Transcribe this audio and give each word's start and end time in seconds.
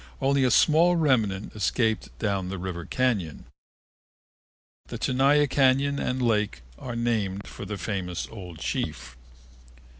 Only 0.19 0.43
a 0.43 0.49
small 0.49 0.95
remnant 0.95 1.53
escaped 1.55 2.09
down 2.17 2.49
the 2.49 2.57
river 2.57 2.87
cañon. 2.87 3.43
The 4.87 4.97
Tenaya 4.97 5.47
Cañon 5.47 5.99
and 5.99 6.19
Lake 6.23 6.63
were 6.75 6.95
named 6.95 7.45
for 7.45 7.65
the 7.65 7.77
famous 7.77 8.27
old 8.31 8.57
chief. 8.57 9.15